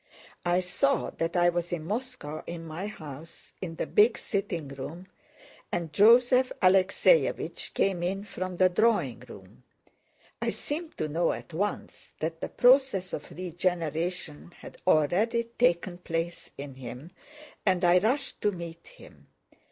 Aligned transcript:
I 0.47 0.61
saw 0.61 1.11
that 1.11 1.35
I 1.37 1.49
was 1.49 1.71
in 1.71 1.83
Moscow 1.85 2.41
in 2.47 2.65
my 2.65 2.87
house, 2.87 3.53
in 3.61 3.75
the 3.75 3.85
big 3.85 4.17
sitting 4.17 4.69
room, 4.69 5.05
and 5.71 5.93
Joseph 5.93 6.51
Alexéevich 6.59 7.71
came 7.75 8.01
in 8.01 8.23
from 8.23 8.55
the 8.57 8.67
drawing 8.67 9.19
room. 9.27 9.61
I 10.41 10.49
seemed 10.49 10.97
to 10.97 11.07
know 11.07 11.33
at 11.33 11.53
once 11.53 12.13
that 12.19 12.41
the 12.41 12.49
process 12.49 13.13
of 13.13 13.29
regeneration 13.29 14.53
had 14.57 14.79
already 14.87 15.43
taken 15.59 15.99
place 15.99 16.49
in 16.57 16.73
him, 16.73 17.11
and 17.63 17.85
I 17.85 17.99
rushed 17.99 18.41
to 18.41 18.51
meet 18.51 18.87
him. 18.87 19.27